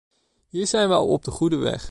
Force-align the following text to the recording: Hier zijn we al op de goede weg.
Hier 0.49 0.67
zijn 0.67 0.87
we 0.87 0.93
al 0.95 1.07
op 1.07 1.23
de 1.23 1.31
goede 1.31 1.55
weg. 1.55 1.79